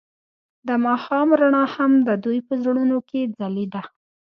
د 0.67 0.69
ماښام 0.85 1.27
رڼا 1.39 1.63
هم 1.75 1.91
د 2.07 2.09
دوی 2.23 2.39
په 2.47 2.53
زړونو 2.63 2.97
کې 3.09 3.21
ځلېده. 3.37 3.81